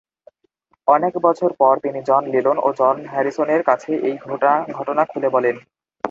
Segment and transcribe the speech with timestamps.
[0.87, 4.15] অনেক বছর পর তিনি জন লেনন ও জর্জ হ্যারিসনের কাছে এই
[4.77, 5.55] ঘটনা খুলে বলেন।